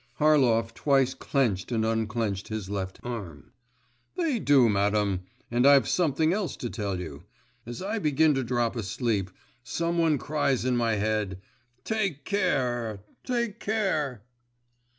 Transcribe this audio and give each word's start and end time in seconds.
Harlov 0.17 0.73
twice 0.73 1.13
clenched 1.13 1.71
and 1.71 1.85
unclenched 1.85 2.47
his 2.47 2.71
left 2.71 2.99
arm. 3.03 3.51
'They 4.15 4.39
do, 4.39 4.67
madam; 4.67 5.19
and 5.51 5.67
I've 5.67 5.87
something 5.87 6.33
else 6.33 6.55
to 6.57 6.71
tell 6.71 6.99
you. 6.99 7.25
As 7.67 7.83
I 7.83 7.99
begin 7.99 8.33
to 8.33 8.43
drop 8.43 8.75
asleep, 8.75 9.29
some 9.63 9.99
one 9.99 10.17
cries 10.17 10.65
in 10.65 10.75
my 10.75 10.95
head, 10.95 11.39
"Take 11.83 12.25
care!" 12.25 13.01
"Take 13.23 13.59
care!" 13.59 14.23